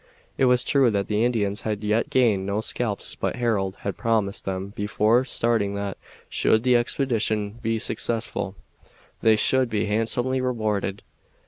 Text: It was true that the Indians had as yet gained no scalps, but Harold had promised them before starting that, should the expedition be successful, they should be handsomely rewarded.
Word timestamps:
It 0.35 0.45
was 0.45 0.63
true 0.63 0.89
that 0.89 1.05
the 1.05 1.23
Indians 1.23 1.61
had 1.61 1.83
as 1.83 1.83
yet 1.83 2.09
gained 2.09 2.43
no 2.43 2.59
scalps, 2.61 3.13
but 3.13 3.35
Harold 3.35 3.75
had 3.81 3.97
promised 3.97 4.45
them 4.45 4.73
before 4.75 5.23
starting 5.25 5.75
that, 5.75 5.95
should 6.27 6.63
the 6.63 6.75
expedition 6.75 7.59
be 7.61 7.77
successful, 7.77 8.55
they 9.21 9.35
should 9.35 9.69
be 9.69 9.85
handsomely 9.85 10.41
rewarded. 10.41 11.03